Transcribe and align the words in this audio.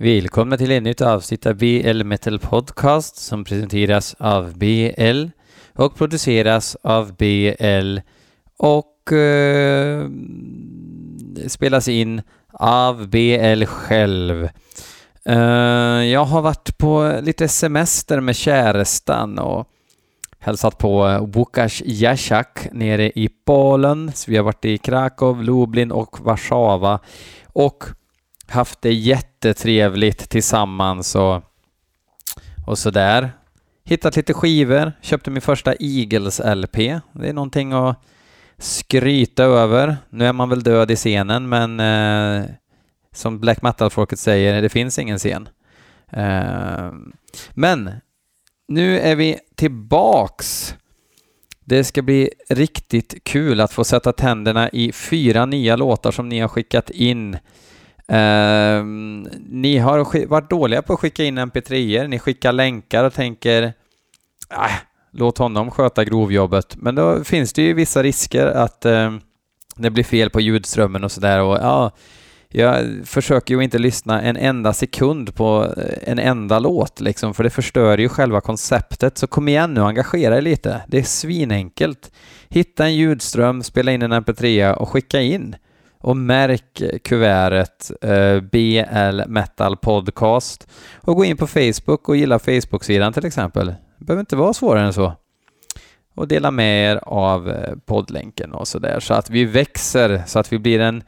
Välkomna 0.00 0.56
till 0.56 0.70
ännu 0.70 0.90
ett 0.90 1.00
avsnitt 1.00 1.46
av 1.46 1.54
BL 1.54 2.04
Metal 2.04 2.38
Podcast 2.38 3.16
som 3.16 3.44
presenteras 3.44 4.16
av 4.18 4.58
BL 4.58 5.26
och 5.74 5.96
produceras 5.96 6.76
av 6.82 7.16
BL 7.16 7.98
och 8.58 9.12
eh, 9.12 10.08
spelas 11.46 11.88
in 11.88 12.22
av 12.52 13.08
BL 13.08 13.64
själv. 13.64 14.48
Eh, 15.24 15.36
jag 16.04 16.24
har 16.24 16.42
varit 16.42 16.78
på 16.78 17.18
lite 17.22 17.48
semester 17.48 18.20
med 18.20 18.36
kärestan 18.36 19.38
och 19.38 19.68
hälsat 20.38 20.78
på 20.78 21.28
Łukasz 21.34 21.82
Jasiak 21.84 22.68
nere 22.72 23.06
i 23.06 23.28
Polen. 23.46 24.12
Så 24.14 24.30
vi 24.30 24.36
har 24.36 24.44
varit 24.44 24.64
i 24.64 24.78
Krakow, 24.78 25.42
Lublin 25.42 25.92
och 25.92 26.20
Warszawa 26.20 27.00
och 27.46 27.84
haft 28.48 28.82
det 28.82 28.92
jättetrevligt 29.44 30.28
tillsammans 30.28 31.14
och, 31.14 31.42
och 32.66 32.78
sådär. 32.78 33.30
Hittat 33.84 34.16
lite 34.16 34.34
skivor, 34.34 34.92
köpte 35.02 35.30
min 35.30 35.40
första 35.40 35.74
Eagles-LP. 35.74 37.00
Det 37.12 37.28
är 37.28 37.32
någonting 37.32 37.72
att 37.72 38.04
skryta 38.58 39.44
över. 39.44 39.96
Nu 40.10 40.26
är 40.26 40.32
man 40.32 40.48
väl 40.48 40.62
död 40.62 40.90
i 40.90 40.96
scenen, 40.96 41.48
men 41.48 41.80
eh, 41.80 42.44
som 43.12 43.40
black 43.40 43.62
metal-folket 43.62 44.18
säger, 44.18 44.62
det 44.62 44.68
finns 44.68 44.98
ingen 44.98 45.18
scen. 45.18 45.48
Eh, 46.12 46.92
men 47.50 47.90
nu 48.68 49.00
är 49.00 49.16
vi 49.16 49.38
tillbaks. 49.54 50.74
Det 51.64 51.84
ska 51.84 52.02
bli 52.02 52.30
riktigt 52.48 53.24
kul 53.24 53.60
att 53.60 53.72
få 53.72 53.84
sätta 53.84 54.12
tänderna 54.12 54.70
i 54.70 54.92
fyra 54.92 55.46
nya 55.46 55.76
låtar 55.76 56.10
som 56.10 56.28
ni 56.28 56.40
har 56.40 56.48
skickat 56.48 56.90
in. 56.90 57.36
Eh, 58.12 58.84
ni 59.48 59.78
har 59.78 60.26
varit 60.26 60.50
dåliga 60.50 60.82
på 60.82 60.92
att 60.92 61.00
skicka 61.00 61.24
in 61.24 61.38
mp3er, 61.38 62.08
ni 62.08 62.18
skickar 62.18 62.52
länkar 62.52 63.04
och 63.04 63.14
tänker 63.14 63.62
äh, 64.50 64.70
låt 65.12 65.38
honom 65.38 65.70
sköta 65.70 66.04
grovjobbet. 66.04 66.76
Men 66.76 66.94
då 66.94 67.24
finns 67.24 67.52
det 67.52 67.62
ju 67.62 67.74
vissa 67.74 68.02
risker 68.02 68.46
att 68.46 68.84
eh, 68.84 69.12
det 69.76 69.90
blir 69.90 70.04
fel 70.04 70.30
på 70.30 70.40
ljudströmmen 70.40 71.04
och 71.04 71.12
sådär 71.12 71.40
och 71.40 71.56
ja, 71.56 71.92
jag 72.50 72.86
försöker 73.04 73.54
ju 73.54 73.64
inte 73.64 73.78
lyssna 73.78 74.22
en 74.22 74.36
enda 74.36 74.72
sekund 74.72 75.34
på 75.34 75.74
eh, 75.76 76.12
en 76.12 76.18
enda 76.18 76.58
låt 76.58 77.00
liksom, 77.00 77.34
för 77.34 77.44
det 77.44 77.50
förstör 77.50 77.98
ju 77.98 78.08
själva 78.08 78.40
konceptet. 78.40 79.18
Så 79.18 79.26
kom 79.26 79.48
igen 79.48 79.74
nu, 79.74 79.80
engagera 79.80 80.36
er 80.36 80.40
lite. 80.40 80.82
Det 80.88 80.98
är 80.98 81.02
svinenkelt. 81.02 82.12
Hitta 82.48 82.84
en 82.84 82.94
ljudström, 82.94 83.62
spela 83.62 83.92
in 83.92 84.02
en 84.02 84.12
mp3 84.12 84.74
och 84.74 84.88
skicka 84.88 85.20
in. 85.20 85.56
Och 86.00 86.16
märk 86.16 86.82
kuvertet 87.04 87.90
eh, 88.02 88.40
BL 88.40 89.28
Metal 89.28 89.76
Podcast 89.76 90.68
och 90.96 91.16
gå 91.16 91.24
in 91.24 91.36
på 91.36 91.46
Facebook 91.46 92.08
och 92.08 92.16
gilla 92.16 92.38
Facebook-sidan 92.38 93.12
till 93.12 93.26
exempel. 93.26 93.66
Det 93.98 94.04
behöver 94.04 94.20
inte 94.20 94.36
vara 94.36 94.52
svårare 94.52 94.86
än 94.86 94.92
så. 94.92 95.12
Och 96.14 96.28
dela 96.28 96.50
med 96.50 96.92
er 96.92 97.00
av 97.02 97.50
eh, 97.50 97.74
poddlänken 97.86 98.52
och 98.52 98.68
sådär 98.68 99.00
så 99.00 99.14
att 99.14 99.30
vi 99.30 99.44
växer, 99.44 100.22
så 100.26 100.38
att 100.38 100.52
vi 100.52 100.58
blir 100.58 100.80
en 100.80 101.02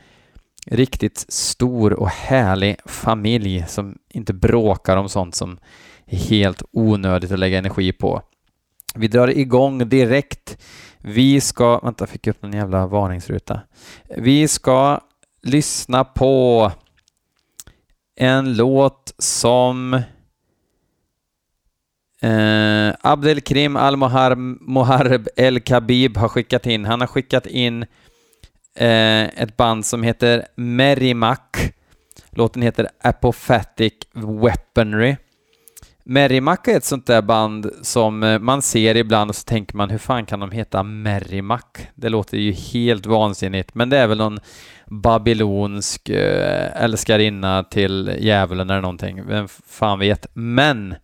riktigt 0.67 1.25
stor 1.29 1.93
och 1.93 2.09
härlig 2.09 2.77
familj 2.87 3.65
som 3.69 3.99
inte 4.09 4.33
bråkar 4.33 4.97
om 4.97 5.09
sånt 5.09 5.35
som 5.35 5.59
är 6.07 6.17
helt 6.17 6.63
onödigt 6.73 7.33
att 7.33 7.39
lägga 7.39 7.59
energi 7.59 7.93
på. 7.93 8.23
Vi 8.95 9.09
drar 9.09 9.29
igång 9.29 9.89
direkt. 9.89 10.59
Vi 11.03 11.41
ska, 11.41 11.79
vänta, 11.79 12.07
fick 12.07 12.27
upp 12.27 12.43
någon 12.43 12.53
jävla 12.53 12.87
varningsruta. 12.87 13.61
Vi 14.17 14.49
ska 14.49 15.01
lyssna 15.43 16.05
på 16.05 16.73
en 18.17 18.57
låt 18.57 19.15
som 19.19 19.95
eh, 22.23 22.95
Abdelkrim 23.01 23.77
Al-Moharb 23.77 25.29
El-Khabib 25.37 26.17
har 26.17 26.29
skickat 26.29 26.67
in. 26.67 26.85
Han 26.85 27.01
har 27.01 27.07
skickat 27.07 27.47
in 27.47 27.83
eh, 28.75 29.25
ett 29.25 29.57
band 29.57 29.87
som 29.87 30.03
heter 30.03 30.47
Merrimack. 30.55 31.75
Låten 32.31 32.63
heter 32.63 32.89
Apophatic 33.01 33.95
Weaponry. 34.13 35.17
Merrimack 36.11 36.69
är 36.69 36.77
ett 36.77 36.85
sånt 36.85 37.07
där 37.07 37.23
band 37.23 37.71
som 37.83 38.23
eh, 38.23 38.39
man 38.39 38.63
ser 38.63 38.97
ibland 38.97 39.31
och 39.31 39.37
så 39.37 39.45
tänker 39.45 39.77
man 39.77 39.91
hur 39.91 39.99
fan 39.99 40.27
kan 40.27 40.41
de 40.41 40.51
heta 40.51 40.83
Merrimack? 40.83 41.89
Det 41.95 42.09
låter 42.09 42.39
ju 42.39 42.53
helt 42.53 43.07
vansinnigt, 43.07 43.75
men 43.75 43.91
det 43.91 43.99
är 43.99 44.07
väl 44.07 44.19
någon 44.19 44.39
babylonsk 44.87 46.09
eh, 46.09 46.83
älskarinna 46.85 47.65
till 47.65 48.17
djävulen 48.19 48.71
eller 48.71 48.81
någonting. 48.81 49.27
Vem 49.27 49.49
fan 49.49 49.99
vet? 49.99 50.27
Men 50.33 50.95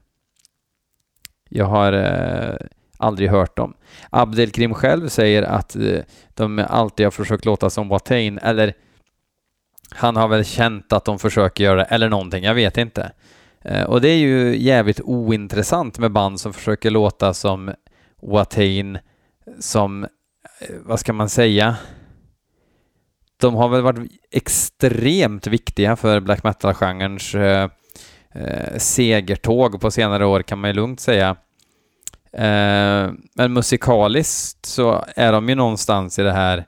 jag 1.48 1.66
har 1.66 1.92
eh, 1.92 2.56
aldrig 2.98 3.30
hört 3.30 3.56
dem. 3.56 3.74
Abdelkrim 4.10 4.74
själv 4.74 5.08
säger 5.08 5.42
att 5.42 5.76
eh, 5.76 6.00
de 6.34 6.64
alltid 6.68 7.06
har 7.06 7.10
försökt 7.10 7.44
låta 7.44 7.70
som 7.70 7.88
Watain, 7.88 8.38
eller 8.38 8.74
han 9.90 10.16
har 10.16 10.28
väl 10.28 10.44
känt 10.44 10.92
att 10.92 11.04
de 11.04 11.18
försöker 11.18 11.64
göra 11.64 11.76
det, 11.76 11.84
eller 11.84 12.08
någonting, 12.08 12.44
jag 12.44 12.54
vet 12.54 12.78
inte. 12.78 13.12
Eh, 13.68 13.84
och 13.84 14.00
det 14.00 14.08
är 14.08 14.18
ju 14.18 14.56
jävligt 14.56 15.00
ointressant 15.00 15.98
med 15.98 16.12
band 16.12 16.40
som 16.40 16.52
försöker 16.52 16.90
låta 16.90 17.34
som 17.34 17.74
Watain, 18.22 18.98
som, 19.60 20.04
eh, 20.04 20.08
vad 20.84 21.00
ska 21.00 21.12
man 21.12 21.28
säga, 21.28 21.76
de 23.40 23.54
har 23.54 23.68
väl 23.68 23.82
varit 23.82 24.10
extremt 24.30 25.46
viktiga 25.46 25.96
för 25.96 26.20
black 26.20 26.44
metal-genrens 26.44 27.34
eh, 27.34 27.70
eh, 28.34 28.78
segertåg 28.78 29.80
på 29.80 29.90
senare 29.90 30.26
år 30.26 30.42
kan 30.42 30.58
man 30.58 30.70
ju 30.70 30.74
lugnt 30.74 31.00
säga. 31.00 31.36
Eh, 32.32 33.10
men 33.34 33.52
musikaliskt 33.52 34.66
så 34.66 35.04
är 35.16 35.32
de 35.32 35.48
ju 35.48 35.54
någonstans 35.54 36.18
i 36.18 36.22
det 36.22 36.32
här 36.32 36.66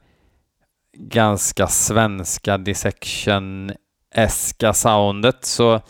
ganska 0.98 1.66
svenska 1.66 2.58
dissection-eska 2.58 4.72
soundet, 4.72 5.44
så 5.44 5.80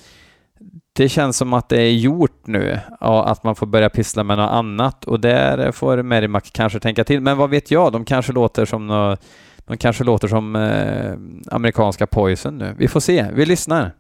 det 0.99 1.09
känns 1.09 1.37
som 1.37 1.53
att 1.53 1.69
det 1.69 1.83
är 1.83 1.93
gjort 1.93 2.47
nu 2.47 2.81
och 3.01 3.31
att 3.31 3.45
man 3.45 3.57
får 3.57 3.67
börja 3.67 3.89
pyssla 3.89 4.25
med 4.25 4.39
något 4.39 4.51
annat 4.51 5.05
och 5.05 5.21
där 5.21 5.73
får 5.73 6.03
Merrimack 6.03 6.53
kanske 6.53 6.81
tänka 6.81 7.05
till. 7.05 7.21
Men 7.21 7.37
vad 7.37 7.51
vet 7.51 7.71
jag, 7.71 7.93
de 7.93 8.05
kanske 8.05 8.33
låter 8.33 8.65
som 8.65 8.87
nå, 8.87 9.17
de 9.67 9.77
kanske 9.77 10.05
låter 10.05 10.29
som 10.29 10.57
eh, 10.57 11.13
amerikanska 11.55 12.07
Poison 12.07 12.59
nu. 12.59 12.75
Vi 12.79 12.89
får 12.89 13.01
se, 13.01 13.27
vi 13.33 13.47
lyssnar. 13.47 13.93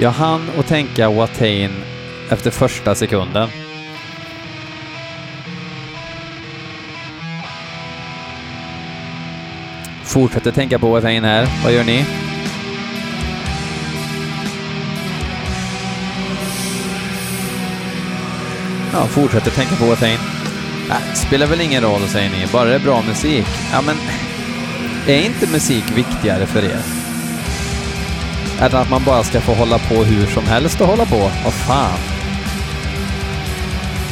Jag 0.00 0.10
hann 0.10 0.42
att 0.58 0.66
tänka 0.66 1.10
Watain 1.10 1.70
efter 2.30 2.50
första 2.50 2.94
sekunden. 2.94 3.48
Fortsätter 10.08 10.52
tänka 10.52 10.78
på 10.78 10.90
Watain 10.90 11.24
här. 11.24 11.48
Vad 11.64 11.72
gör 11.72 11.84
ni? 11.84 12.04
Ja, 18.92 19.06
fortsätter 19.06 19.50
tänka 19.50 19.76
på 19.76 19.84
Watain. 19.84 20.18
Äh, 20.90 21.14
spelar 21.14 21.46
väl 21.46 21.60
ingen 21.60 21.82
roll, 21.82 22.00
säger 22.00 22.30
ni, 22.30 22.46
bara 22.52 22.64
det 22.64 22.74
är 22.74 22.78
bra 22.78 23.02
musik. 23.02 23.46
Ja, 23.72 23.80
men 23.80 23.96
är 25.06 25.26
inte 25.26 25.52
musik 25.52 25.84
viktigare 25.94 26.46
för 26.46 26.64
er? 26.64 26.82
än 28.60 28.74
att 28.74 28.90
man 28.90 29.04
bara 29.04 29.24
ska 29.24 29.40
få 29.40 29.54
hålla 29.54 29.78
på 29.78 29.94
hur 29.94 30.26
som 30.26 30.44
helst 30.44 30.80
och 30.80 30.86
hålla 30.86 31.06
på. 31.06 31.30
Vad 31.44 31.54
fan. 31.54 31.98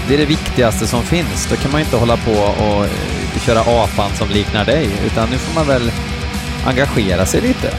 Det 0.08 0.14
är 0.14 0.18
det 0.18 0.24
viktigaste 0.24 0.86
som 0.86 1.02
finns. 1.02 1.46
Då 1.50 1.56
kan 1.56 1.70
man 1.70 1.80
ju 1.80 1.84
inte 1.84 1.96
hålla 1.96 2.16
på 2.16 2.32
och 2.32 2.84
eh, 2.84 2.90
inte 3.36 3.46
köra 3.46 3.60
apan 3.60 4.10
som 4.14 4.28
liknar 4.28 4.64
dig, 4.64 4.90
utan 5.06 5.30
nu 5.30 5.38
får 5.38 5.54
man 5.54 5.66
väl 5.66 5.92
engagera 6.66 7.26
sig 7.26 7.40
lite. 7.40 7.70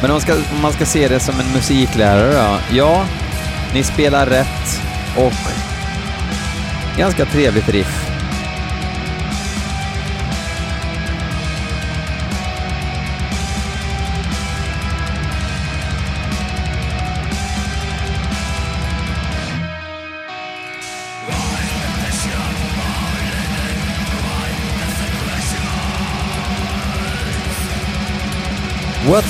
Men 0.00 0.10
om 0.10 0.14
man, 0.14 0.20
ska, 0.20 0.34
om 0.34 0.62
man 0.62 0.72
ska 0.72 0.86
se 0.86 1.08
det 1.08 1.20
som 1.20 1.40
en 1.40 1.52
musiklärare 1.52 2.32
då? 2.32 2.76
Ja, 2.76 3.04
ni 3.74 3.82
spelar 3.82 4.26
rätt 4.26 4.82
och 5.16 5.32
ganska 6.98 7.24
trevligt 7.24 7.68
riff. 7.68 8.03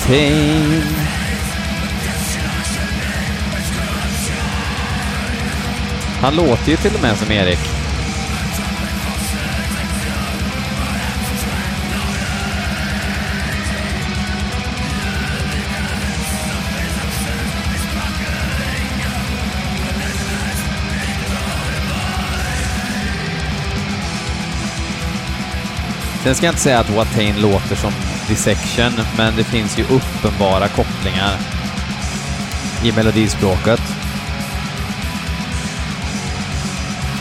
Fame. 0.06 0.82
Han 6.20 6.36
låter 6.36 6.70
ju 6.70 6.76
till 6.76 6.94
och 6.94 7.02
med 7.02 7.16
som 7.16 7.32
Erik. 7.32 7.58
Sen 26.22 26.34
ska 26.34 26.46
jag 26.46 26.52
inte 26.52 26.62
säga 26.62 26.78
att 26.78 26.90
Watain 26.90 27.40
låter 27.40 27.76
som 27.76 27.92
Dissection, 28.28 28.92
men 29.16 29.36
det 29.36 29.44
finns 29.44 29.78
ju 29.78 29.82
uppenbara 29.82 30.68
kopplingar 30.68 31.36
i 32.84 32.92
melodispråket. 32.92 33.80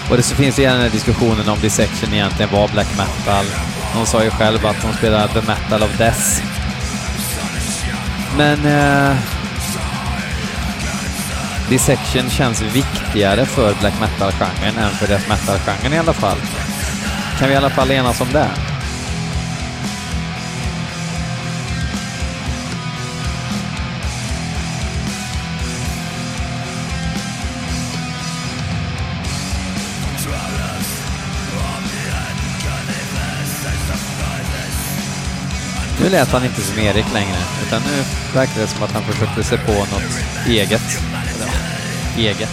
Och 0.09 0.17
det 0.17 0.23
så 0.23 0.35
finns 0.35 0.55
det 0.55 0.67
den 0.67 0.81
här 0.81 0.89
diskussionen 0.89 1.49
om 1.49 1.59
Dissection 1.59 2.13
egentligen 2.13 2.51
var 2.51 2.67
black 2.67 2.97
metal. 2.97 3.45
Hon 3.93 4.05
sa 4.05 4.23
ju 4.23 4.29
själv 4.29 4.65
att 4.65 4.83
hon 4.83 4.93
spelar 4.93 5.27
the 5.27 5.41
metal 5.41 5.83
of 5.83 5.97
death. 5.97 6.43
Men... 8.37 8.65
Eh, 8.65 9.17
Dissection 11.69 12.29
känns 12.29 12.61
viktigare 12.61 13.45
för 13.45 13.75
black 13.79 13.93
metal-genren 13.99 14.77
än 14.77 14.91
för 14.91 15.07
death 15.07 15.29
metal-genren 15.29 15.93
i 15.93 15.97
alla 15.97 16.13
fall. 16.13 16.37
Kan 17.39 17.47
vi 17.47 17.53
i 17.53 17.57
alla 17.57 17.69
fall 17.69 17.91
enas 17.91 18.21
om 18.21 18.27
det? 18.33 18.49
Nu 36.03 36.09
lät 36.09 36.31
han 36.31 36.45
inte 36.45 36.61
som 36.61 36.79
Erik 36.79 37.13
längre, 37.13 37.37
utan 37.67 37.81
nu 37.81 38.03
verkar 38.33 38.61
det 38.61 38.67
som 38.67 38.83
att 38.83 38.91
han 38.91 39.03
försökte 39.03 39.43
sig 39.43 39.57
på 39.57 39.71
något 39.71 40.03
eget. 40.47 40.81
Eller, 41.35 42.27
eget. 42.29 42.49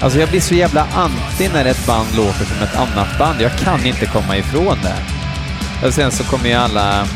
Alltså 0.00 0.18
jag 0.18 0.28
blir 0.28 0.40
så 0.40 0.54
jävla 0.54 0.86
anti 0.94 1.48
när 1.52 1.64
ett 1.64 1.86
band 1.86 2.08
låter 2.16 2.44
som 2.44 2.62
ett 2.62 2.76
annat 2.76 3.18
band. 3.18 3.40
Jag 3.40 3.58
kan 3.58 3.86
inte 3.86 4.06
komma 4.06 4.36
ifrån 4.36 4.78
det. 4.82 4.96
Och 5.86 5.94
sen 5.94 6.12
så 6.12 6.24
kommer 6.24 6.48
ju 6.48 6.54
alla 6.54 7.06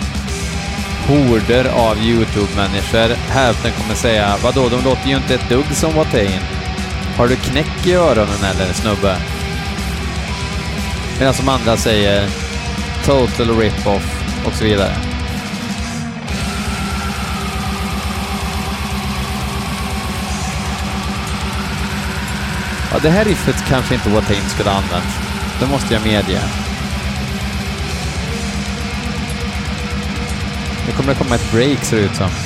horder 1.08 1.64
av 1.64 1.98
YouTube-människor. 1.98 3.16
Hälften 3.28 3.72
kommer 3.72 3.94
säga 3.94 4.36
vadå, 4.42 4.68
de 4.68 4.84
låter 4.84 5.08
ju 5.08 5.16
inte 5.16 5.34
ett 5.34 5.48
dugg 5.48 5.72
som 5.72 5.94
Watain. 5.94 6.40
Har 7.16 7.28
du 7.28 7.36
knäck 7.36 7.86
i 7.86 7.94
öronen 7.94 8.44
eller 8.54 8.72
snubbe? 8.72 9.16
Medan 11.18 11.34
de 11.36 11.48
andra 11.48 11.76
säger 11.76 12.28
total 13.04 13.58
rip-off 13.58 14.22
och 14.46 14.52
så 14.52 14.64
vidare. 14.64 14.96
Ja, 22.92 22.98
det 23.02 23.10
här 23.10 23.24
riffet 23.24 23.64
kanske 23.68 23.94
inte 23.94 24.08
Watain 24.08 24.48
skulle 24.48 24.70
ha 24.70 24.76
använt. 24.76 25.14
Det 25.60 25.66
måste 25.66 25.94
jag 25.94 26.02
medge. 26.02 26.65
Nu 30.86 30.92
kommer 30.92 31.12
det 31.12 31.18
komma 31.18 31.34
ett 31.34 31.52
break 31.52 31.84
ser 31.84 31.96
det 31.96 32.02
ut 32.02 32.16
som. 32.16 32.45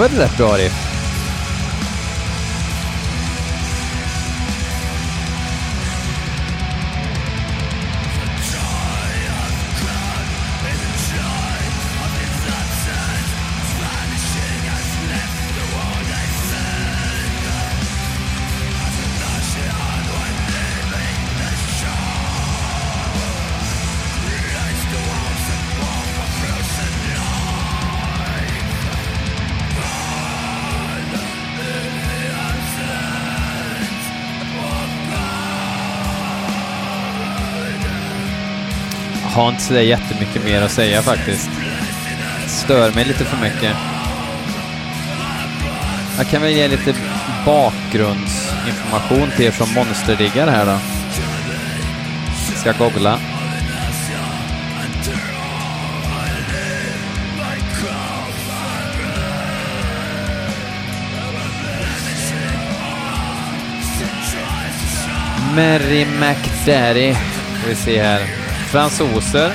Det 0.00 0.40
var 0.40 0.89
har 39.40 39.48
inte 39.48 39.62
sådär 39.62 39.80
jättemycket 39.80 40.44
mer 40.44 40.62
att 40.62 40.70
säga 40.70 41.02
faktiskt. 41.02 41.50
Stör 42.46 42.92
mig 42.92 43.04
lite 43.04 43.24
för 43.24 43.36
mycket. 43.36 43.76
Jag 46.18 46.28
kan 46.28 46.42
väl 46.42 46.52
ge 46.52 46.68
lite 46.68 46.94
bakgrundsinformation 47.46 49.30
till 49.36 49.44
er 49.44 49.50
som 49.50 49.74
monsterdiggar 49.74 50.46
här 50.46 50.66
då. 50.66 50.78
Ska 52.56 52.72
googla. 52.72 53.18
Mary 65.54 66.06
McDaddy. 66.06 67.14
Får 67.62 67.68
vi 67.68 67.74
se 67.74 68.02
här. 68.02 68.39
Fransoser. 68.70 69.52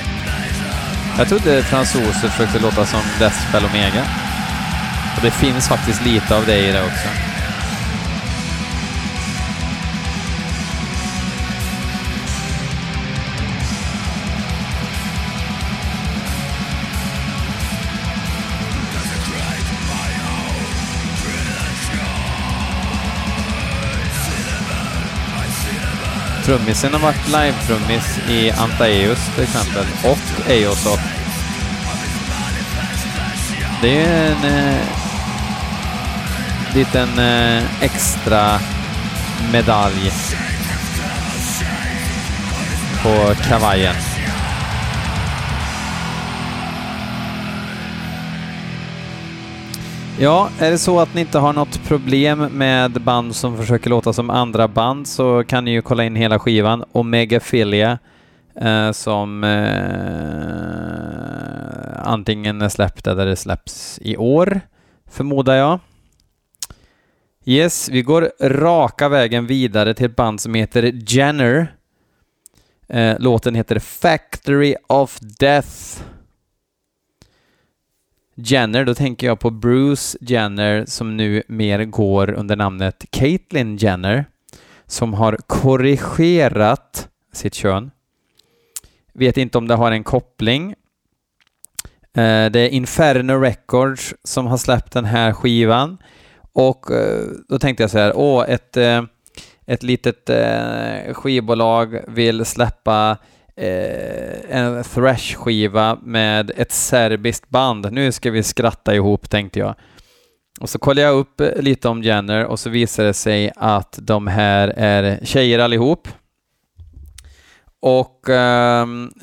Jag 1.18 1.28
trodde 1.30 1.64
fransoser 1.64 2.30
försökte 2.30 2.60
låta 2.60 2.86
som 2.86 3.00
Deathspell 3.20 3.66
Omega. 3.66 4.06
Och 5.16 5.22
det 5.22 5.32
finns 5.32 5.68
faktiskt 5.68 6.06
lite 6.06 6.38
av 6.38 6.46
det 6.46 6.58
i 6.58 6.72
det 6.72 6.82
också. 6.82 7.25
Trummisen 26.46 26.94
har 26.94 27.00
varit 27.00 27.28
live-trummis 27.28 28.20
i 28.30 28.52
Antaeus 28.52 29.20
till 29.36 29.44
exempel, 29.44 29.86
och 30.04 30.50
Eosoft. 30.52 31.04
Det 33.82 34.02
är 34.02 34.32
en 34.32 34.44
eh, 34.44 34.82
liten 36.76 37.20
eh, 37.20 37.84
extra 37.84 38.60
medalj 39.52 40.12
på 43.04 43.36
kavajen. 43.50 44.15
Ja, 50.20 50.50
är 50.60 50.72
det 50.72 50.78
så 50.78 51.00
att 51.00 51.14
ni 51.14 51.22
inte 51.22 51.40
har 51.40 51.54
något 51.54 51.84
problem 51.84 52.40
med 52.40 52.92
band 52.92 53.36
som 53.36 53.58
försöker 53.58 53.90
låta 53.90 54.14
som 54.14 54.30
andra 54.30 54.68
band 54.68 55.08
så 55.08 55.44
kan 55.44 55.66
ni 55.66 55.72
ju 55.72 55.82
kolla 55.82 56.04
in 56.04 56.16
hela 56.16 56.40
skivan 56.40 56.84
Omegaphilia 56.92 58.00
eh, 58.62 58.92
som 58.92 59.44
eh, 59.44 59.50
antingen 62.08 62.62
är 62.62 62.70
släppt 62.70 63.08
eller 63.08 63.26
det 63.26 63.36
släpps 63.36 64.00
i 64.02 64.18
år, 64.18 64.62
förmodar 65.10 65.56
jag. 65.56 65.80
Yes, 67.46 67.90
vi 67.90 68.02
går 68.02 68.32
raka 68.42 69.10
vägen 69.10 69.48
vidare 69.48 69.94
till 69.94 70.06
ett 70.06 70.16
band 70.16 70.42
som 70.42 70.54
heter 70.54 70.92
Jenner. 71.08 71.76
Eh, 72.90 73.20
låten 73.20 73.56
heter 73.56 73.80
Factory 73.80 74.76
of 74.88 75.20
Death. 75.40 76.02
Jenner, 78.38 78.86
då 78.86 78.96
tänker 78.96 79.28
jag 79.28 79.40
på 79.40 79.50
Bruce 79.50 80.18
Jenner 80.22 80.86
som 80.86 81.18
nu 81.18 81.44
mer 81.48 81.86
går 81.86 82.32
under 82.32 82.56
namnet 82.56 83.06
Caitlyn 83.10 83.78
Jenner 83.78 84.26
som 84.86 85.14
har 85.14 85.38
korrigerat 85.48 87.10
sitt 87.34 87.54
kön. 87.54 87.92
Vet 89.14 89.38
inte 89.38 89.58
om 89.58 89.68
det 89.68 89.76
har 89.76 89.92
en 89.92 90.04
koppling. 90.04 90.72
Eh, 92.14 92.46
det 92.52 92.60
är 92.60 92.70
Inferno 92.70 93.34
Records 93.34 94.14
som 94.24 94.48
har 94.48 94.58
släppt 94.58 94.94
den 94.94 95.06
här 95.06 95.34
skivan 95.34 95.98
och 96.54 96.92
eh, 96.92 97.24
då 97.50 97.60
tänkte 97.60 97.84
jag 97.84 97.90
så 97.92 97.98
här, 97.98 98.14
åh, 98.16 98.46
ett, 98.50 98.78
eh, 98.78 99.04
ett 99.66 99.84
litet 99.84 100.30
skivbolag 101.14 102.00
vill 102.08 102.46
släppa 102.46 103.18
Eh, 103.58 104.58
en 104.58 104.84
thrash-skiva 104.84 105.98
med 106.02 106.52
ett 106.56 106.72
serbiskt 106.72 107.50
band. 107.50 107.92
Nu 107.92 108.12
ska 108.12 108.32
vi 108.32 108.44
skratta 108.44 108.96
ihop, 108.96 109.30
tänkte 109.30 109.60
jag. 109.60 109.76
Och 110.60 110.70
så 110.70 110.80
kollade 110.80 111.02
jag 111.02 111.16
upp 111.16 111.42
eh, 111.42 111.56
lite 111.56 111.88
om 111.88 112.04
Jenner 112.04 112.46
och 112.46 112.60
så 112.60 112.70
visade 112.70 113.08
det 113.08 113.14
sig 113.14 113.52
att 113.56 114.00
de 114.02 114.28
här 114.28 114.68
är 114.78 115.26
tjejer 115.26 115.60
allihop. 115.60 116.08
Och 117.80 118.30
um, 118.30 119.14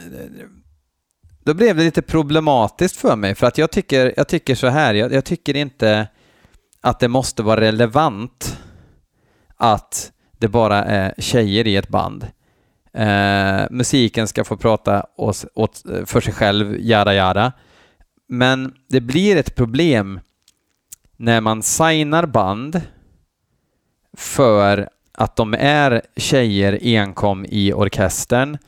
då 1.45 1.55
blev 1.55 1.77
det 1.77 1.83
lite 1.83 2.03
problematiskt 2.03 2.97
för 2.97 3.17
mig 3.17 3.35
för 3.35 3.47
att 3.47 3.59
jag 3.59 3.71
tycker, 3.71 4.15
jag 4.17 4.29
tycker 4.29 4.55
så 4.55 4.67
här, 4.67 4.95
jag, 4.95 5.13
jag 5.13 5.25
tycker 5.25 5.57
inte 5.57 6.09
att 6.81 7.01
det 7.01 7.09
måste 7.09 7.43
vara 7.43 7.61
relevant 7.61 8.59
att 9.57 10.13
det 10.39 10.49
bara 10.49 10.85
är 10.85 11.15
tjejer 11.19 11.67
i 11.67 11.77
ett 11.77 11.89
band. 11.89 12.27
Eh, 12.95 13.67
musiken 13.71 14.29
ska 14.29 14.45
få 14.45 14.57
prata 14.57 15.07
åt, 15.17 15.45
åt, 15.55 15.83
för 16.05 16.21
sig 16.21 16.33
själv, 16.33 16.77
jada 16.81 17.15
jada. 17.15 17.53
Men 18.29 18.75
det 18.89 19.01
blir 19.01 19.37
ett 19.37 19.55
problem 19.55 20.21
när 21.17 21.41
man 21.41 21.63
signar 21.63 22.27
band 22.27 22.81
för 24.17 24.89
att 25.13 25.37
de 25.37 25.55
är 25.59 26.03
tjejer 26.17 26.79
enkom 26.83 27.47
i 27.49 27.73
orkestern 27.73 28.59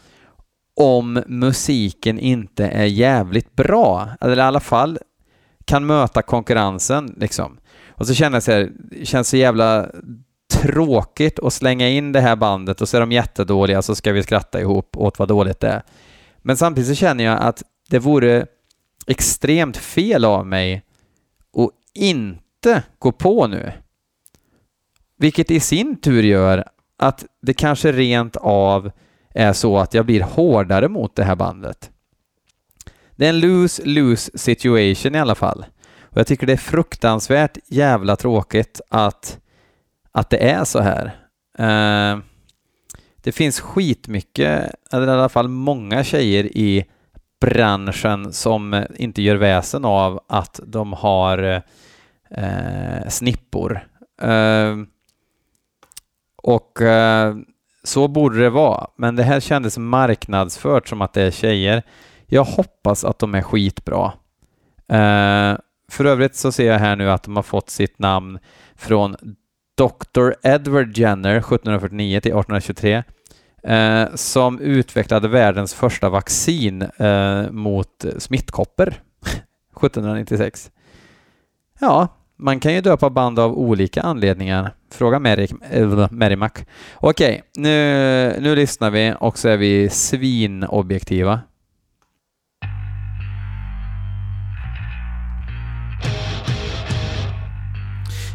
om 0.77 1.23
musiken 1.27 2.19
inte 2.19 2.67
är 2.67 2.85
jävligt 2.85 3.57
bra, 3.57 4.09
eller 4.21 4.37
i 4.37 4.41
alla 4.41 4.61
fall 4.61 4.99
kan 5.65 5.87
möta 5.87 6.23
konkurrensen 6.23 7.15
liksom. 7.17 7.59
Och 7.89 8.07
så 8.07 8.15
känner 8.15 8.37
jag 8.37 8.43
så 8.43 8.53
här, 8.53 8.71
det 8.91 9.07
känns 9.07 9.29
så 9.29 9.37
jävla 9.37 9.91
tråkigt 10.53 11.39
att 11.39 11.53
slänga 11.53 11.89
in 11.89 12.13
det 12.13 12.21
här 12.21 12.37
bandet 12.37 12.81
och 12.81 12.89
så 12.89 12.97
är 12.97 13.01
de 13.01 13.13
jättedåliga 13.13 13.83
så 13.83 13.95
ska 13.95 14.13
vi 14.13 14.23
skratta 14.23 14.61
ihop 14.61 14.97
åt 14.97 15.19
vad 15.19 15.29
dåligt 15.29 15.61
det 15.61 15.69
är. 15.69 15.83
Men 16.43 16.57
samtidigt 16.57 16.89
så 16.89 16.95
känner 16.95 17.25
jag 17.25 17.39
att 17.41 17.63
det 17.91 17.99
vore 17.99 18.47
extremt 19.07 19.77
fel 19.77 20.25
av 20.25 20.47
mig 20.47 20.83
att 21.57 21.71
inte 21.95 22.83
gå 22.99 23.13
på 23.13 23.47
nu. 23.47 23.73
Vilket 25.19 25.51
i 25.51 25.61
sin 25.61 26.01
tur 26.01 26.23
gör 26.23 26.65
att 26.99 27.25
det 27.43 27.55
kanske 27.55 27.93
rent 27.93 28.37
av 28.37 28.91
är 29.35 29.53
så 29.53 29.79
att 29.79 29.95
jag 29.95 30.07
blir 30.07 30.21
hårdare 30.21 30.89
mot 30.89 31.17
det 31.17 31.25
här 31.25 31.37
bandet. 31.37 31.91
Det 33.17 33.25
är 33.25 33.29
en 33.29 33.41
lose-lose 33.41 34.39
situation 34.39 35.15
i 35.15 35.19
alla 35.19 35.35
fall. 35.35 35.65
Och 36.01 36.19
jag 36.19 36.27
tycker 36.27 36.47
det 36.47 36.53
är 36.53 36.57
fruktansvärt 36.57 37.59
jävla 37.67 38.17
tråkigt 38.17 38.81
att, 38.89 39.39
att 40.15 40.31
det 40.31 40.51
är 40.51 40.65
så 40.65 40.81
här. 40.81 41.05
Eh, 41.59 42.19
det 43.17 43.33
finns 43.33 43.61
skitmycket, 43.61 44.75
eller 44.93 45.07
i 45.07 45.11
alla 45.11 45.29
fall 45.29 45.49
många 45.49 46.05
tjejer 46.05 46.45
i 46.45 46.85
branschen 47.41 48.33
som 48.33 48.85
inte 48.97 49.23
gör 49.23 49.37
väsen 49.37 49.85
av 49.85 50.21
att 50.29 50.61
de 50.67 50.93
har 50.93 51.63
eh, 52.31 53.09
snippor. 53.09 53.89
Eh, 54.23 54.77
och 56.37 56.79
så 57.85 58.09
borde 58.09 58.39
det 58.39 58.51
vara, 58.51 58.87
men 58.97 59.17
det 59.17 59.23
här 59.23 59.41
kändes 59.41 59.79
marknadsfört 59.79 60.89
som 60.89 61.03
att 61.03 61.13
det 61.13 61.23
är 61.23 61.31
tjejer. 61.31 61.83
Jag 62.27 62.45
hoppas 62.45 63.05
att 63.05 63.19
de 63.19 63.35
är 63.35 63.43
skitbra. 63.43 64.13
För 65.91 66.05
övrigt 66.05 66.37
så 66.37 66.53
ser 66.53 66.73
jag 66.73 66.79
här 66.79 66.97
nu 66.97 67.11
att 67.11 67.23
de 67.23 67.37
har 67.37 67.43
fått 67.43 67.71
sitt 67.71 67.99
namn 67.99 68.39
från 68.75 69.17
Dr. 69.77 70.35
Edward 70.43 70.99
Jenner 70.99 71.37
1749 71.37 72.21
till 72.21 72.33
1823 72.33 73.03
eh, 73.63 74.15
som 74.15 74.61
utvecklade 74.61 75.29
världens 75.29 75.75
första 75.75 76.09
vaccin 76.09 76.83
eh, 76.83 77.51
mot 77.51 78.05
smittkoppor 78.19 78.89
1796. 79.77 80.71
Ja, 81.81 82.09
man 82.37 82.61
kan 82.61 82.75
ju 82.75 82.81
döpa 82.81 83.11
band 83.11 83.39
av 83.39 83.59
olika 83.59 84.03
anledningar. 84.03 84.75
Fråga 84.91 85.19
Merrimack. 86.11 86.61
Eh, 86.61 86.67
Okej, 87.01 87.43
nu, 87.57 88.37
nu 88.41 88.57
lyssnar 88.57 88.91
vi 88.91 89.15
och 89.21 89.39
så 89.39 89.49
är 89.49 89.57
vi 89.57 89.89
svinobjektiva. 89.89 91.41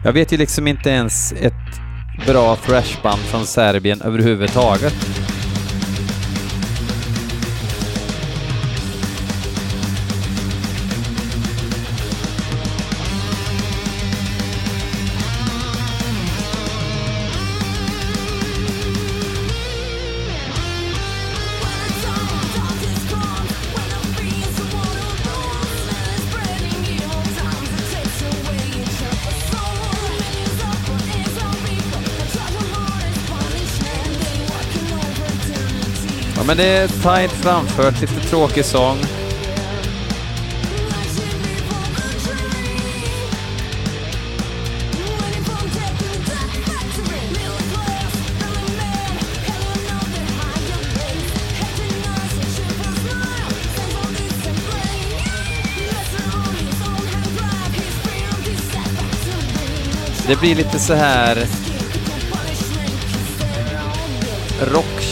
Jag 0.03 0.13
vet 0.13 0.33
ju 0.33 0.37
liksom 0.37 0.67
inte 0.67 0.89
ens 0.89 1.33
ett 1.33 1.53
bra 2.27 2.55
thrashband 2.55 3.19
från 3.19 3.45
Serbien 3.45 4.01
överhuvudtaget. 4.01 4.93
Men 36.49 36.57
det 36.57 36.67
är 36.67 36.87
tight 36.87 37.31
framfört, 37.31 38.01
lite 38.01 38.19
tråkig 38.19 38.65
sång. 38.65 38.97
Det 60.27 60.39
blir 60.39 60.55
lite 60.55 60.79
så 60.79 60.93
här 60.93 61.47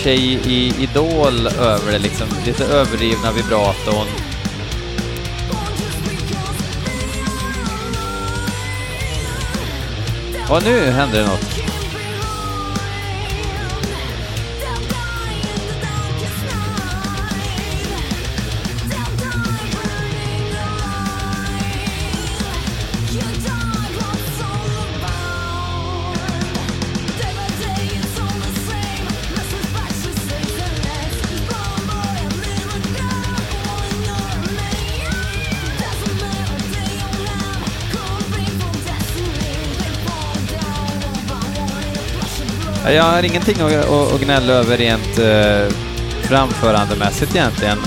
tjej 0.07 0.39
i 0.47 0.83
Idol 0.83 1.47
över 1.47 1.91
det 1.91 1.99
liksom. 1.99 2.27
Lite 2.45 2.65
överdrivna 2.65 3.31
vibraton. 3.31 4.07
Och 10.49 10.63
nu 10.63 10.91
händer 10.91 11.19
det 11.19 11.25
något. 11.25 11.56
Jag 42.89 43.03
har 43.03 43.23
ingenting 43.23 43.61
att, 43.61 43.89
att 43.89 44.21
gnälla 44.21 44.53
över 44.53 44.77
rent 44.77 45.19
eh, 45.19 45.75
framförandemässigt 46.21 47.35
egentligen. 47.35 47.77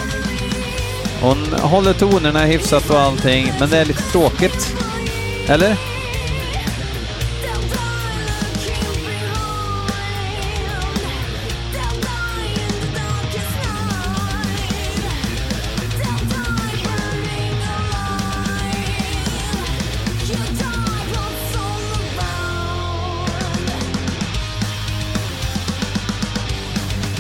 Hon 1.23 1.53
håller 1.61 1.93
tonerna 1.93 2.41
hyfsat 2.41 2.91
och 2.91 3.01
allting, 3.01 3.53
men 3.61 3.71
det 3.71 3.79
är 3.79 3.85
lite 3.85 4.03
tråkigt. 4.03 4.77
Eller? 5.49 5.77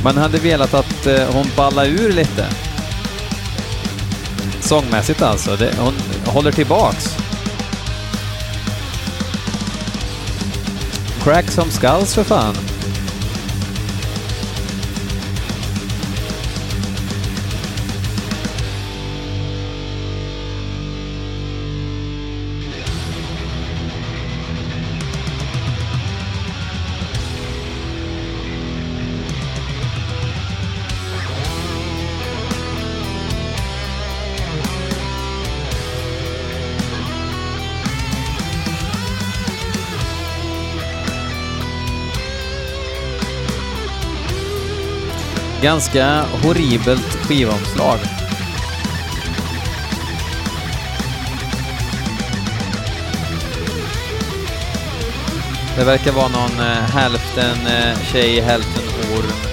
Man 0.04 0.16
hade 0.16 0.38
velat 0.38 0.74
att 0.74 1.06
eh, 1.06 1.32
hon 1.32 1.46
ballar 1.56 1.86
ur 1.86 2.12
lite. 2.12 2.46
Sångmässigt 4.60 5.22
alltså. 5.22 5.56
Det, 5.56 5.74
hon 5.78 5.94
håller 6.26 6.52
tillbaks. 6.52 7.16
Crack 11.22 11.50
som 11.50 11.70
skulls 11.70 12.14
för 12.14 12.24
fan. 12.24 12.69
Ganska 45.62 46.24
horribelt 46.42 47.26
skivomslag. 47.26 47.98
Det 55.76 55.84
verkar 55.84 56.12
vara 56.12 56.28
någon 56.28 56.60
eh, 56.60 56.66
hälften 56.66 57.66
eh, 57.66 57.98
tjej, 58.12 58.40
hälften 58.40 58.82
orm 59.18 59.50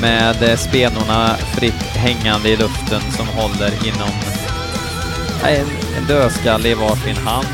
med 0.00 0.42
eh, 0.42 0.56
spenorna 0.56 1.36
fritt 1.36 1.96
hängande 1.96 2.48
i 2.48 2.56
luften 2.56 3.00
som 3.16 3.28
håller 3.28 3.86
inom 3.86 4.10
en, 5.44 5.66
en 5.96 6.06
dödskalle 6.08 6.68
i 6.68 6.74
varsin 6.74 7.16
hand. 7.16 7.46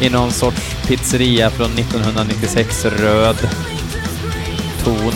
I 0.00 0.10
någon 0.10 0.32
sorts 0.32 0.76
pizzeria 0.86 1.50
från 1.50 1.72
1996, 1.72 2.84
röd 2.84 3.48
ton. 4.84 5.12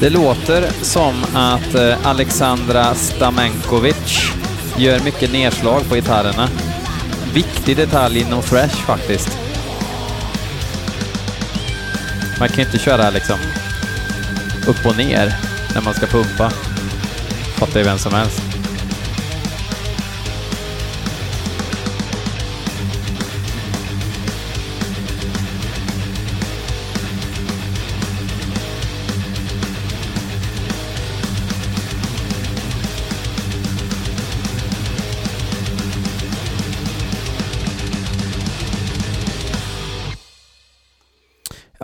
Det 0.00 0.10
låter 0.10 0.70
som 0.82 1.24
att 1.34 1.74
eh, 1.74 2.06
Alexandra 2.06 2.94
Stamenkovic 2.94 4.32
gör 4.76 5.00
mycket 5.00 5.32
nedslag 5.32 5.88
på 5.88 5.94
gitarrerna. 5.94 6.48
Viktig 7.36 7.76
detalj 7.76 8.20
inom 8.20 8.42
thrash 8.42 8.76
faktiskt. 8.86 9.38
Man 12.38 12.48
kan 12.48 12.56
ju 12.56 12.62
inte 12.62 12.78
köra 12.78 13.10
liksom 13.10 13.38
upp 14.66 14.86
och 14.86 14.96
ner 14.96 15.36
när 15.74 15.80
man 15.80 15.94
ska 15.94 16.06
pumpa. 16.06 16.50
Fattar 17.58 17.80
ju 17.80 17.86
vem 17.86 17.98
som 17.98 18.14
helst. 18.14 18.45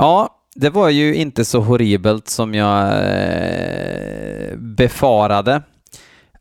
Ja, 0.03 0.29
det 0.55 0.71
var 0.71 0.89
ju 0.89 1.15
inte 1.15 1.45
så 1.45 1.61
horribelt 1.61 2.29
som 2.29 2.55
jag 2.55 2.87
eh, 2.87 4.57
befarade. 4.57 5.63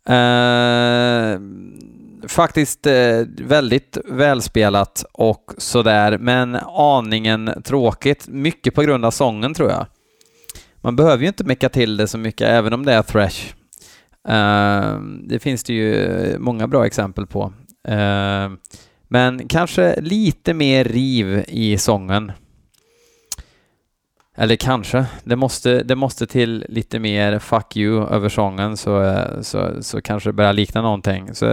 Eh, 0.06 1.40
faktiskt 2.28 2.86
eh, 2.86 3.22
väldigt 3.38 3.98
välspelat 4.06 5.06
och 5.12 5.54
sådär, 5.58 6.18
men 6.18 6.56
aningen 6.66 7.52
tråkigt. 7.64 8.28
Mycket 8.28 8.76
på 8.76 8.82
grund 8.82 9.06
av 9.06 9.12
sången 9.12 9.54
tror 9.54 9.70
jag. 9.70 9.86
Man 10.76 10.96
behöver 10.96 11.22
ju 11.22 11.28
inte 11.28 11.44
mecka 11.44 11.70
till 11.70 11.98
det 11.98 12.08
så 12.08 12.18
mycket, 12.18 12.48
även 12.48 12.74
om 12.74 12.86
det 12.86 12.94
är 12.94 13.02
thrash. 13.04 13.54
Eh, 14.28 15.00
det 15.24 15.40
finns 15.40 15.64
det 15.64 15.74
ju 15.74 16.36
många 16.40 16.68
bra 16.68 16.86
exempel 16.86 17.28
på. 17.28 17.54
Eh, 17.88 18.50
men 19.08 19.48
kanske 19.48 20.02
lite 20.02 20.54
mer 20.54 20.84
riv 20.84 21.46
i 21.48 21.78
sången. 21.78 22.32
Eller 24.42 24.56
kanske. 24.56 25.06
Det 25.24 25.36
måste, 25.36 25.84
det 25.84 25.96
måste 25.96 26.28
till 26.28 26.66
lite 26.70 27.00
mer 27.00 27.40
fuck 27.40 27.78
you 27.78 28.08
över 28.08 28.30
sången 28.30 28.78
så, 28.78 29.26
så, 29.42 29.84
så 29.84 30.02
kanske 30.02 30.30
det 30.30 30.34
börjar 30.34 30.54
likna 30.54 30.82
någonting. 30.82 31.36
Så 31.36 31.46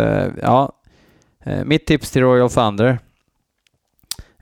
ja, 0.43 0.73
eh, 1.45 1.65
mitt 1.65 1.87
tips 1.87 2.11
till 2.11 2.23
Royal 2.23 2.51
Thunder. 2.51 2.99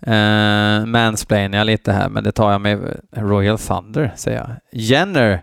Eh, 0.03 0.13
uh, 0.13 0.87
mansplainar 0.87 1.59
jag 1.59 1.65
lite 1.65 1.93
här, 1.93 2.09
men 2.09 2.25
det 2.25 2.33
tar 2.33 2.53
jag 2.53 2.61
med 2.61 3.01
Royal 3.17 3.59
Thunder, 3.59 4.13
säger 4.17 4.39
jag. 4.39 4.51
Jenner 4.73 5.43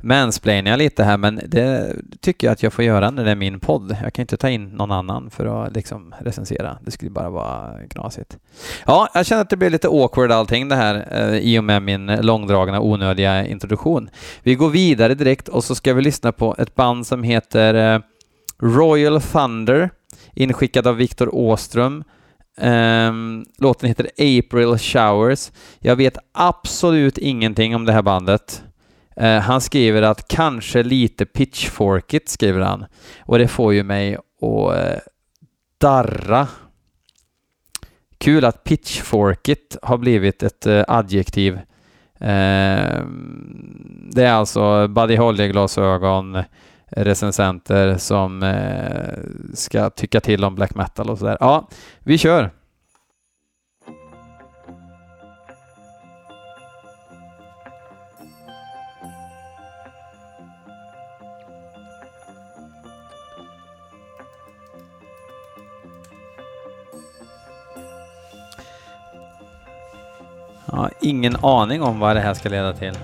mansplainar 0.00 0.70
jag 0.70 0.78
lite 0.78 1.04
här, 1.04 1.16
men 1.16 1.40
det 1.46 1.96
tycker 2.20 2.46
jag 2.46 2.52
att 2.52 2.62
jag 2.62 2.72
får 2.72 2.84
göra 2.84 3.10
när 3.10 3.24
det 3.24 3.30
är 3.30 3.34
min 3.34 3.60
podd. 3.60 3.96
Jag 4.02 4.12
kan 4.12 4.22
inte 4.22 4.36
ta 4.36 4.50
in 4.50 4.68
någon 4.68 4.90
annan 4.90 5.30
för 5.30 5.66
att 5.66 5.74
liksom 5.74 6.14
recensera. 6.20 6.78
Det 6.84 6.90
skulle 6.90 7.10
bara 7.10 7.30
vara 7.30 7.74
knasigt. 7.90 8.38
Ja, 8.86 9.08
jag 9.14 9.26
känner 9.26 9.42
att 9.42 9.50
det 9.50 9.56
blir 9.56 9.70
lite 9.70 9.88
awkward 9.88 10.32
allting 10.32 10.68
det 10.68 10.76
här 10.76 11.08
eh, 11.10 11.38
i 11.38 11.58
och 11.58 11.64
med 11.64 11.82
min 11.82 12.06
långdragna 12.06 12.80
onödiga 12.80 13.46
introduktion. 13.46 14.10
Vi 14.42 14.54
går 14.54 14.70
vidare 14.70 15.14
direkt 15.14 15.48
och 15.48 15.64
så 15.64 15.74
ska 15.74 15.94
vi 15.94 16.02
lyssna 16.02 16.32
på 16.32 16.54
ett 16.58 16.74
band 16.74 17.06
som 17.06 17.22
heter 17.22 17.94
eh, 17.94 18.00
Royal 18.62 19.20
Thunder, 19.20 19.90
inskickad 20.34 20.86
av 20.86 20.96
Viktor 20.96 21.34
Åström 21.34 22.04
Um, 22.56 23.44
låten 23.58 23.88
heter 23.88 24.10
April 24.18 24.78
Showers. 24.78 25.52
Jag 25.78 25.96
vet 25.96 26.18
absolut 26.32 27.18
ingenting 27.18 27.76
om 27.76 27.84
det 27.84 27.92
här 27.92 28.02
bandet. 28.02 28.64
Eh, 29.16 29.40
han 29.40 29.60
skriver 29.60 30.02
att 30.02 30.28
kanske 30.28 30.82
lite 30.82 31.24
pitchforkigt, 31.24 32.28
skriver 32.28 32.60
han. 32.60 32.84
Och 33.20 33.38
det 33.38 33.48
får 33.48 33.74
ju 33.74 33.82
mig 33.82 34.14
att 34.14 34.76
eh, 34.76 34.98
darra. 35.78 36.48
Kul 38.18 38.44
att 38.44 38.64
pitchforkigt 38.64 39.76
har 39.82 39.98
blivit 39.98 40.42
ett 40.42 40.66
eh, 40.66 40.84
adjektiv. 40.88 41.60
Ehm, 42.20 44.10
det 44.12 44.24
är 44.24 44.32
alltså 44.32 44.88
Buddy 44.88 45.16
Holly-glasögon, 45.16 46.42
recensenter 46.88 47.96
som 47.96 48.42
eh, 48.42 49.18
ska 49.54 49.90
tycka 49.90 50.20
till 50.20 50.44
om 50.44 50.54
black 50.54 50.74
metal 50.74 51.10
och 51.10 51.18
sådär. 51.18 51.36
Ja, 51.40 51.68
vi 51.98 52.18
kör! 52.18 52.50
Jag 70.66 70.76
har 70.76 70.90
ingen 71.00 71.36
aning 71.42 71.82
om 71.82 72.00
vad 72.00 72.16
det 72.16 72.20
här 72.20 72.34
ska 72.34 72.48
leda 72.48 72.72
till. 72.72 72.98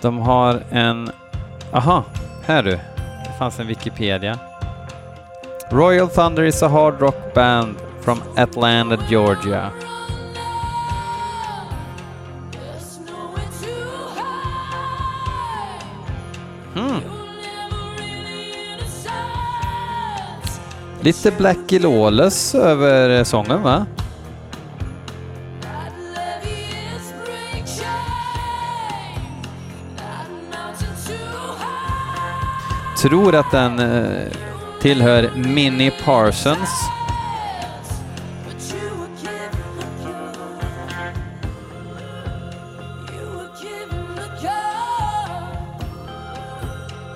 De 0.00 0.18
har 0.18 0.62
en... 0.70 1.10
Aha, 1.72 2.04
här 2.46 2.62
du. 2.62 2.70
Det 3.26 3.34
fanns 3.38 3.60
en 3.60 3.66
Wikipedia. 3.66 4.38
Royal 5.70 6.08
Thunder 6.08 6.42
is 6.42 6.62
a 6.62 6.68
hard 6.68 7.00
rock 7.00 7.34
band 7.34 7.76
from 8.00 8.22
Atlanta, 8.36 8.98
Georgia. 9.10 9.70
Lite 21.02 21.30
Blackie 21.30 21.78
Lawless 21.78 22.54
över 22.54 23.18
eh, 23.18 23.24
sången 23.24 23.62
va? 23.62 23.86
Tror 33.02 33.34
att 33.34 33.50
den 33.50 33.78
eh, 33.78 34.28
tillhör 34.80 35.30
Mini 35.36 35.90
Parsons. 36.04 36.90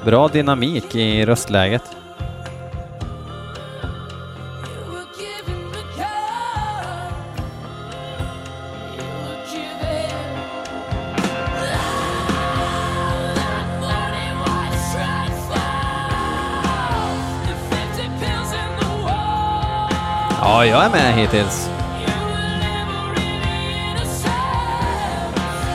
Bra 0.04 0.28
dynamik 0.28 0.94
i 0.94 1.26
röstläget. 1.26 1.82
Ja, 20.84 20.88
är 20.88 20.92
med 20.92 21.14
hittills. 21.14 21.70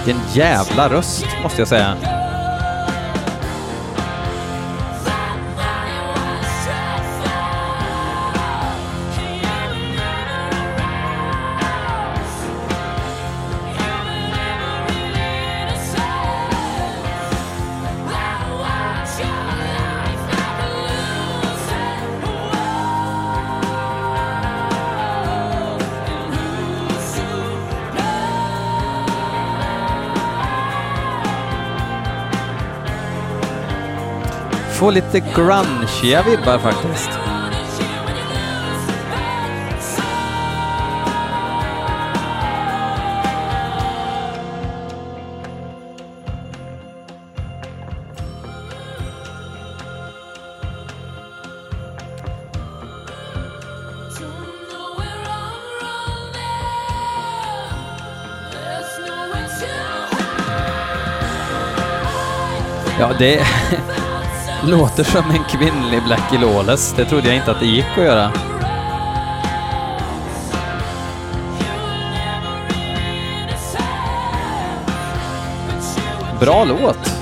Vilken 0.06 0.22
jävla 0.34 0.90
röst, 0.90 1.26
måste 1.44 1.62
jag 1.62 1.68
säga. 1.68 2.19
Får 34.90 34.94
lite 34.94 35.20
grungeiga 35.20 36.24
vibbar 36.24 36.58
faktiskt. 36.58 37.10
Ja, 63.00 63.14
det 63.20 63.40
låter 64.66 65.04
som 65.04 65.32
en 65.32 65.44
kvinnlig 65.44 66.04
Blackie 66.04 66.40
Lawless. 66.40 66.94
Det 66.98 67.06
trodde 67.06 67.28
jag 67.28 67.36
inte 67.36 67.52
att 67.52 67.60
det 67.60 67.66
gick 67.66 67.86
att 67.98 68.04
göra. 68.04 68.32
Bra 76.40 76.64
låt! 76.64 77.19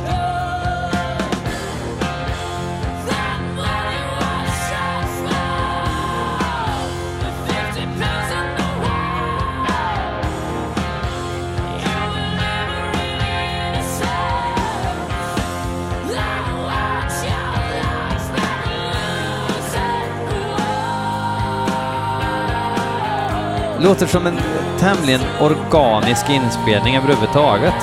Låter 23.88 24.08
som 24.08 24.28
en 24.28 24.40
tämligen 24.80 25.22
organisk 25.42 26.30
inspelning 26.30 26.96
överhuvudtaget. 26.96 27.74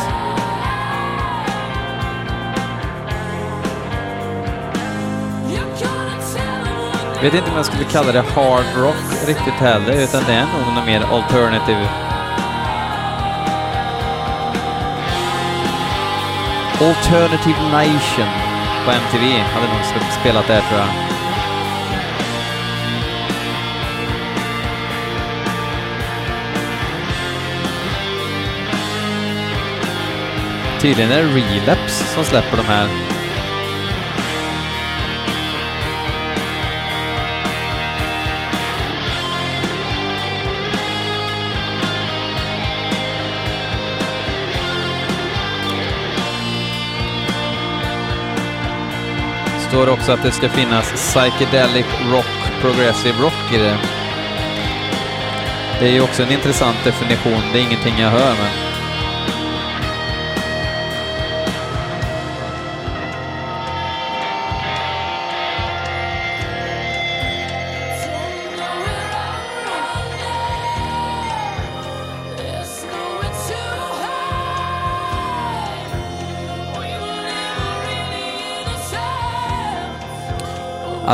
Vet 7.23 7.35
inte 7.35 7.51
om 7.51 7.57
jag 7.57 7.67
skulle 7.67 7.85
kalla 7.85 8.13
det 8.13 8.21
hard 8.21 8.65
rock 8.77 9.27
riktigt 9.27 9.55
heller, 9.55 9.93
utan 9.93 10.23
det 10.27 10.33
är 10.33 10.47
nog 10.47 10.75
något 10.75 10.87
mer 10.87 11.01
alternative. 11.01 11.89
Alternative 16.81 17.63
Nation 17.73 18.29
på 18.85 18.91
MTV 18.91 19.39
hade 19.39 19.67
nog 19.67 20.13
spelat 20.21 20.47
där 20.47 20.61
tror 20.61 20.81
jag. 20.81 21.04
Tydligen 30.85 31.13
är 31.13 31.23
det 31.23 31.29
Relapse 31.29 32.05
som 32.05 32.25
släpper 32.25 32.57
de 32.57 32.63
här. 32.63 32.89
Står 49.69 49.89
också 49.89 50.13
att 50.13 50.23
det 50.23 50.33
ska 50.33 50.49
finnas 50.49 50.93
psychedelic 50.93 51.87
rock, 52.13 52.61
progressive 52.61 53.19
rock 53.23 53.53
i 53.55 53.59
det. 53.59 53.79
Det 55.81 55.87
är 55.87 55.93
ju 55.93 56.01
också 56.01 56.23
en 56.23 56.33
intressant 56.33 56.85
definition, 56.85 57.43
det 57.53 57.59
är 57.59 57.63
ingenting 57.63 57.99
jag 57.99 58.11
hör 58.11 58.35
men 58.35 58.74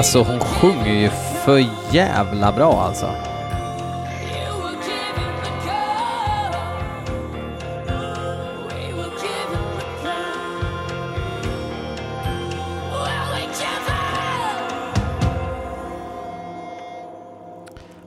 Alltså 0.00 0.22
hon 0.22 0.40
sjunger 0.40 0.92
ju 0.92 1.08
för 1.44 1.66
jävla 1.94 2.52
bra 2.52 2.80
alltså. 2.80 3.06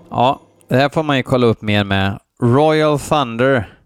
Ja, 0.10 0.39
det 0.67 0.75
här 0.75 0.89
får 0.89 1.03
man 1.03 1.17
ju 1.17 1.23
kolla 1.23 1.47
upp 1.47 1.62
mer 1.62 1.84
med. 1.84 2.19
Royal 2.41 2.99
Thunder 2.99 3.77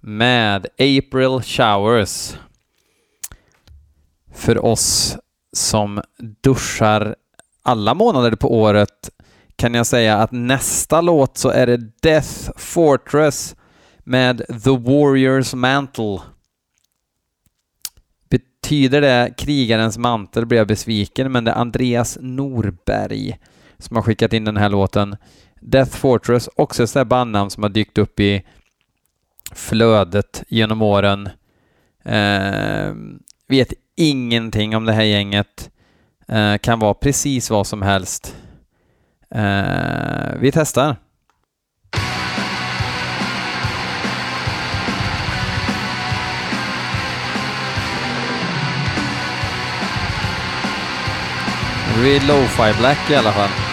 med 0.00 0.66
April 0.78 1.42
Showers. 1.42 2.36
För 4.34 4.64
oss 4.64 5.16
som 5.52 6.00
duschar 6.42 7.16
alla 7.62 7.94
månader 7.94 8.34
på 8.36 8.54
året 8.54 9.10
kan 9.56 9.74
jag 9.74 9.86
säga 9.86 10.16
att 10.16 10.32
nästa 10.32 11.00
låt 11.00 11.38
så 11.38 11.48
är 11.48 11.66
det 11.66 11.76
Death 12.02 12.50
Fortress 12.56 13.56
med 13.98 14.38
The 14.64 14.70
Warriors 14.70 15.54
Mantle. 15.54 16.18
Betyder 18.28 19.00
det 19.00 19.34
krigarens 19.36 19.98
mantel 19.98 20.46
blir 20.46 20.58
jag 20.58 20.66
besviken, 20.68 21.32
men 21.32 21.44
det 21.44 21.50
är 21.50 21.54
Andreas 21.54 22.18
Norberg 22.20 23.38
som 23.78 23.96
har 23.96 24.02
skickat 24.02 24.32
in 24.32 24.44
den 24.44 24.56
här 24.56 24.68
låten. 24.68 25.16
Death 25.60 25.96
Fortress, 25.96 26.48
också 26.56 26.82
ett 26.82 27.06
bandnamn 27.06 27.50
som 27.50 27.62
har 27.62 27.70
dykt 27.70 27.98
upp 27.98 28.20
i 28.20 28.46
flödet 29.52 30.44
genom 30.48 30.82
åren. 30.82 31.28
Eh, 32.04 32.94
vet 33.48 33.72
ingenting 34.00 34.76
om 34.76 34.84
det 34.84 34.92
här 34.92 35.02
gänget. 35.02 35.70
Eh, 36.28 36.56
kan 36.56 36.78
vara 36.78 36.94
precis 36.94 37.50
vad 37.50 37.66
som 37.66 37.82
helst. 37.82 38.36
Eh, 39.34 40.34
vi 40.40 40.50
testar. 40.52 40.96
Det 51.94 52.00
blir 52.00 52.20
lo-fi 52.20 52.78
black 52.78 53.10
i 53.10 53.14
alla 53.14 53.32
fall. 53.32 53.69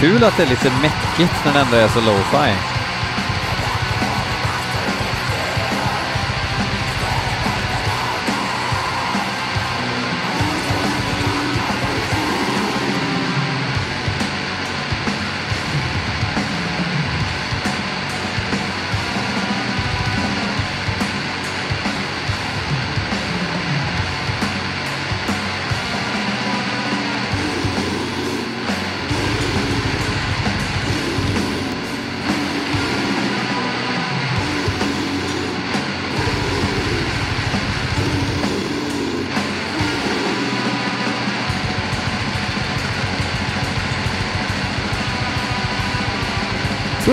Kul 0.00 0.24
att 0.24 0.36
det 0.36 0.42
är 0.42 0.46
lite 0.46 0.70
mäckigt 0.82 1.44
när 1.44 1.52
det 1.52 1.60
ändå 1.60 1.76
är 1.76 1.88
så 1.88 2.00
lo-fi. 2.00 2.75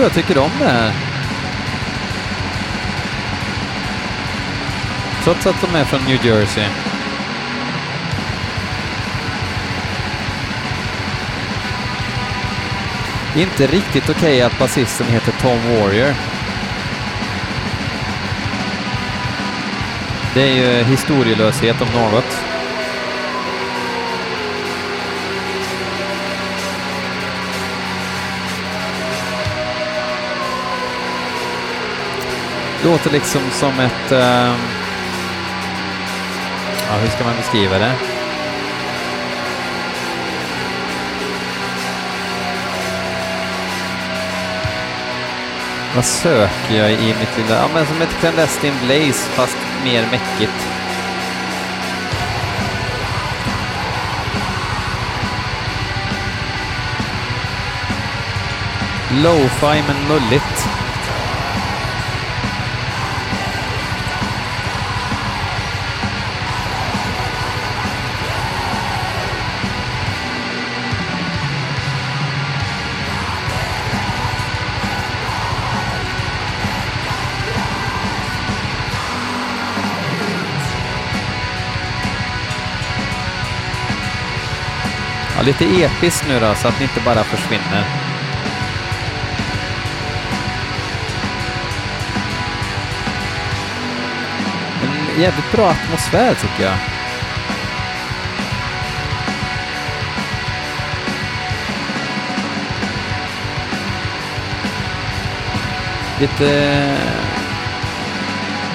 Jag 0.04 0.12
tycker 0.12 0.38
om 0.38 0.50
det 0.58 0.64
här. 0.64 0.92
Trots 5.24 5.46
att 5.46 5.60
de 5.60 5.74
är 5.74 5.84
från 5.84 6.00
New 6.04 6.26
Jersey. 6.26 6.64
Inte 13.36 13.66
riktigt 13.66 14.10
okej 14.10 14.14
okay 14.14 14.40
att 14.42 14.58
basisten 14.58 15.06
heter 15.06 15.32
Tom 15.32 15.58
Warrior. 15.58 16.14
Det 20.34 20.42
är 20.42 20.54
ju 20.54 20.84
historielöshet 20.84 21.82
om 21.82 21.88
något. 22.00 22.53
Låter 32.84 33.10
liksom 33.10 33.42
som 33.50 33.80
ett... 33.80 34.12
Uh, 34.12 34.54
ja, 36.88 36.96
hur 37.02 37.08
ska 37.08 37.24
man 37.24 37.36
beskriva 37.36 37.78
det? 37.78 37.92
Vad 45.94 46.04
söker 46.04 46.74
jag 46.74 46.92
i 46.92 47.14
mitt 47.20 47.38
lilla... 47.38 47.54
Ja, 47.54 47.68
men 47.74 47.86
som 47.86 48.02
ett 48.02 48.16
Clandestine 48.20 48.76
Blaze 48.86 49.30
fast 49.30 49.56
mer 49.84 50.02
mäckigt. 50.10 50.68
Lo-fi 59.10 59.82
men 59.86 60.08
mulligt. 60.08 60.83
Lite 85.44 85.64
episkt 85.64 86.28
nu 86.28 86.40
då, 86.40 86.54
så 86.54 86.68
att 86.68 86.78
ni 86.78 86.84
inte 86.84 87.00
bara 87.04 87.24
försvinner. 87.24 87.84
En 95.14 95.20
jävligt 95.20 95.52
bra 95.52 95.70
atmosfär 95.70 96.34
tycker 96.34 96.64
jag. 96.64 96.76
Lite 106.20 106.48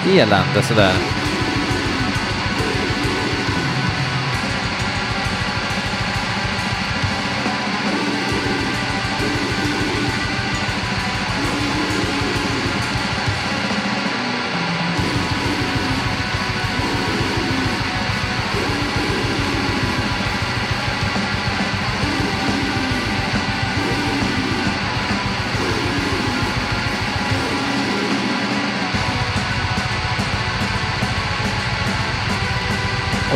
eh, 0.08 0.17
elände 0.17 0.63
sådär. 0.63 1.18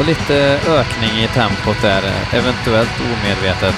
Och 0.03 0.09
eh, 0.09 0.15
lite 0.15 0.59
ökning 0.67 1.23
i 1.23 1.27
tempot 1.27 1.81
där, 1.81 2.03
eh, 2.03 2.35
eventuellt 2.35 3.01
omedvetet. 3.01 3.75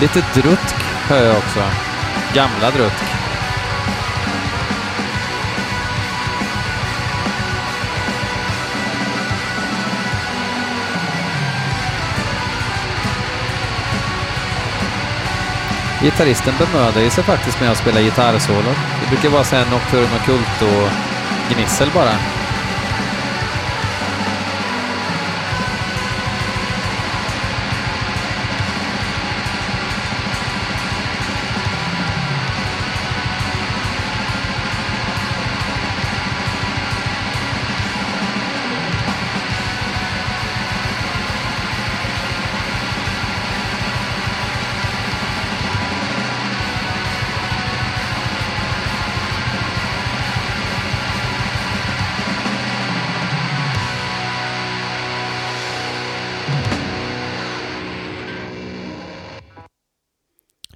Lite 0.00 0.24
drutk 0.34 0.74
hör 1.08 1.24
jag 1.24 1.36
också. 1.36 1.60
Gamla 2.34 2.70
drutk. 2.70 3.19
Gitarristen 16.02 16.54
bemödar 16.58 17.10
sig 17.10 17.24
faktiskt 17.24 17.60
med 17.60 17.70
att 17.70 17.78
spela 17.78 18.00
gitarrsolo. 18.00 18.72
Det 19.00 19.08
brukar 19.08 19.28
vara 19.28 19.44
såhär 19.44 19.66
Nocturne 19.70 20.04
och 20.04 20.12
Nocturno 20.12 20.38
Culto-gnissel 20.38 21.90
bara. 21.94 22.39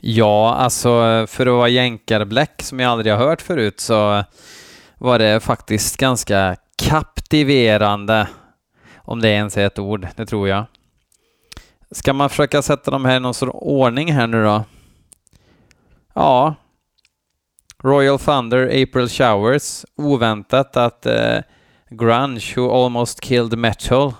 Ja, 0.06 0.54
alltså 0.54 0.88
för 1.28 1.46
att 1.46 1.52
vara 1.52 1.68
jänkarbläck 1.68 2.62
som 2.62 2.80
jag 2.80 2.90
aldrig 2.90 3.12
har 3.12 3.26
hört 3.26 3.42
förut 3.42 3.80
så 3.80 4.24
var 4.98 5.18
det 5.18 5.40
faktiskt 5.40 5.96
ganska 5.96 6.56
kaptiverande. 6.76 8.28
Om 8.96 9.20
det 9.20 9.28
ens 9.28 9.56
är 9.56 9.66
ett 9.66 9.78
ord, 9.78 10.08
det 10.16 10.26
tror 10.26 10.48
jag. 10.48 10.64
Ska 11.90 12.12
man 12.12 12.30
försöka 12.30 12.62
sätta 12.62 12.90
dem 12.90 13.04
här 13.04 13.16
i 13.16 13.20
någon 13.20 13.34
sorts 13.34 13.52
ordning 13.54 14.12
här 14.12 14.26
nu 14.26 14.44
då? 14.44 14.64
Ja. 16.14 16.54
Royal 17.82 18.18
Thunder, 18.18 18.82
April 18.82 19.08
Showers. 19.08 19.84
Oväntat 19.96 20.76
att 20.76 21.06
eh, 21.06 21.38
Grunge, 21.90 22.54
Who 22.56 22.84
Almost 22.84 23.20
Killed 23.20 23.58
Metal, 23.58 24.12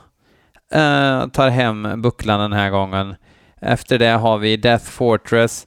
eh, 0.73 1.27
tar 1.27 1.49
hem 1.49 2.03
bucklan 2.03 2.41
den 2.41 2.53
här 2.53 2.71
gången. 2.71 3.17
Efter 3.65 3.99
det 3.99 4.11
har 4.11 4.39
vi 4.39 4.57
Death 4.57 4.85
Fortress. 4.85 5.67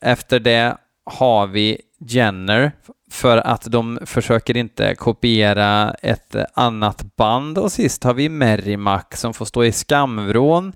Efter 0.00 0.40
det 0.40 0.76
har 1.04 1.46
vi 1.46 1.80
Jenner 1.98 2.72
för 3.10 3.38
att 3.38 3.64
de 3.64 3.98
försöker 4.06 4.56
inte 4.56 4.94
kopiera 4.94 5.94
ett 6.02 6.36
annat 6.54 7.16
band 7.16 7.58
och 7.58 7.72
sist 7.72 8.04
har 8.04 8.14
vi 8.14 8.28
Merrimack 8.28 9.16
som 9.16 9.34
får 9.34 9.44
stå 9.44 9.64
i 9.64 9.72
skamvrån 9.72 10.72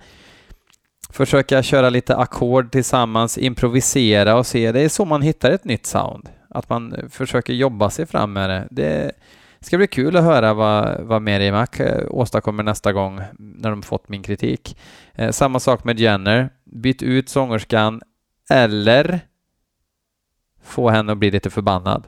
försöka 1.13 1.63
köra 1.63 1.91
lite 1.91 2.17
ackord 2.17 2.73
tillsammans, 2.73 3.39
improvisera 3.39 4.37
och 4.37 4.47
se. 4.47 4.73
Det 4.73 4.81
är 4.81 4.89
så 4.89 5.05
man 5.05 5.23
hittar 5.23 5.51
ett 5.51 5.65
nytt 5.65 5.87
sound. 5.87 6.29
Att 6.49 6.69
man 6.69 6.97
försöker 7.11 7.53
jobba 7.53 7.91
sig 7.91 8.07
fram 8.07 8.33
med 8.33 8.51
det. 8.71 9.13
Det 9.61 9.67
ska 9.67 9.77
bli 9.77 9.87
kul 9.87 10.17
att 10.17 10.25
höra 10.25 10.55
vad, 10.55 11.01
vad 11.01 11.23
Merrimack 11.23 11.81
eh, 11.81 12.05
åstadkommer 12.11 12.63
nästa 12.63 12.93
gång 12.93 13.21
när 13.39 13.71
de 13.71 13.83
fått 13.83 14.09
min 14.09 14.23
kritik. 14.23 14.77
Eh, 15.15 15.31
samma 15.31 15.61
sak 15.61 15.85
med 15.85 16.01
Jenner. 16.01 16.51
Byt 16.73 17.03
ut 17.03 17.29
sångerskan 17.29 18.03
eller 18.51 19.21
få 20.63 20.91
henne 20.91 21.13
att 21.13 21.19
bli 21.19 21.31
lite 21.31 21.51
förbannad. 21.51 22.07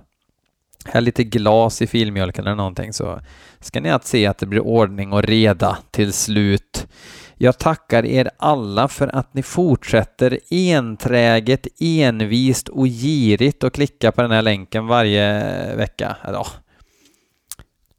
Häll 0.85 1.05
lite 1.05 1.25
glas 1.25 1.83
i 1.83 1.87
filmjölken 1.87 2.47
eller 2.47 2.57
någonting 2.57 2.93
så 2.93 3.21
ska 3.61 3.81
ni 3.81 3.91
att 3.91 4.07
se 4.07 4.27
att 4.27 4.39
det 4.39 4.47
blir 4.47 4.61
ordning 4.61 5.13
och 5.13 5.23
reda 5.23 5.79
till 5.91 6.13
slut. 6.13 6.87
Jag 7.35 7.59
tackar 7.59 8.07
er 8.07 8.31
alla 8.37 8.89
för 8.89 9.09
att 9.09 9.35
ni 9.35 9.43
fortsätter 9.43 10.39
enträget, 10.51 11.67
envist 11.81 12.69
och 12.69 12.87
girigt 12.87 13.65
att 13.65 13.73
klicka 13.73 14.13
på 14.13 14.23
den 14.23 14.31
här 14.31 14.43
länken 14.43 14.87
varje 14.87 15.77
vecka. 15.77 16.17
Ja, 16.25 16.47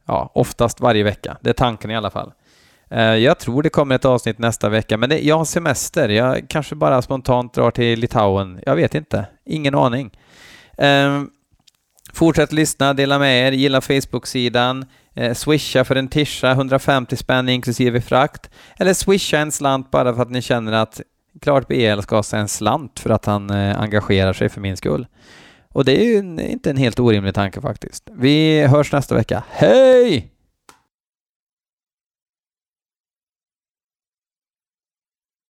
ja 0.05 0.31
oftast 0.33 0.81
varje 0.81 1.03
vecka. 1.03 1.37
Det 1.41 1.49
är 1.49 1.53
tanken 1.53 1.91
i 1.91 1.95
alla 1.95 2.09
fall. 2.09 2.31
Eh, 2.93 3.15
jag 3.15 3.39
tror 3.39 3.63
det 3.63 3.69
kommer 3.69 3.95
ett 3.95 4.05
avsnitt 4.05 4.39
nästa 4.39 4.69
vecka, 4.69 4.97
men 4.97 5.09
det, 5.09 5.19
jag 5.19 5.37
har 5.37 5.45
semester. 5.45 6.09
Jag 6.09 6.45
kanske 6.49 6.75
bara 6.75 7.01
spontant 7.01 7.53
drar 7.53 7.71
till 7.71 7.99
Litauen. 7.99 8.59
Jag 8.65 8.75
vet 8.75 8.95
inte. 8.95 9.25
Ingen 9.45 9.75
aning. 9.75 10.11
Um, 10.77 11.29
fortsätt 12.13 12.51
lyssna, 12.51 12.93
dela 12.93 13.19
med 13.19 13.47
er, 13.47 13.51
gilla 13.51 13.81
Facebook-sidan, 13.81 14.85
eh, 15.15 15.33
swisha 15.33 15.83
för 15.83 15.95
en 15.95 16.07
tisha, 16.07 16.51
150 16.51 17.15
spänn 17.15 17.49
inklusive 17.49 18.01
frakt, 18.01 18.49
eller 18.77 18.93
swisha 18.93 19.37
en 19.37 19.51
slant 19.51 19.91
bara 19.91 20.15
för 20.15 20.21
att 20.21 20.31
ni 20.31 20.41
känner 20.41 20.71
att 20.71 21.01
klart 21.41 21.67
BL 21.67 22.01
ska 22.01 22.15
ha 22.15 22.23
en 22.33 22.47
slant 22.47 22.99
för 22.99 23.09
att 23.09 23.25
han 23.25 23.49
eh, 23.49 23.81
engagerar 23.81 24.33
sig 24.33 24.49
för 24.49 24.61
min 24.61 24.77
skull. 24.77 25.07
Och 25.69 25.85
det 25.85 26.01
är 26.01 26.05
ju 26.05 26.17
en, 26.17 26.39
inte 26.39 26.69
en 26.69 26.77
helt 26.77 26.99
orimlig 26.99 27.33
tanke 27.33 27.61
faktiskt. 27.61 28.09
Vi 28.11 28.67
hörs 28.67 28.91
nästa 28.91 29.15
vecka. 29.15 29.43
Hej! 29.49 30.32